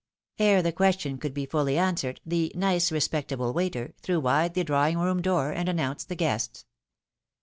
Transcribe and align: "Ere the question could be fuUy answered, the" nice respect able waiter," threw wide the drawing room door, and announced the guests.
"Ere 0.39 0.63
the 0.63 0.71
question 0.71 1.19
could 1.19 1.31
be 1.31 1.45
fuUy 1.45 1.73
answered, 1.75 2.19
the" 2.25 2.51
nice 2.55 2.91
respect 2.91 3.31
able 3.31 3.53
waiter," 3.53 3.93
threw 4.01 4.19
wide 4.19 4.55
the 4.55 4.63
drawing 4.63 4.97
room 4.97 5.21
door, 5.21 5.51
and 5.51 5.69
announced 5.69 6.09
the 6.09 6.15
guests. 6.15 6.65